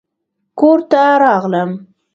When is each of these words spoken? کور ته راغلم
کور 0.59 0.79
ته 0.89 1.01
راغلم 1.21 1.69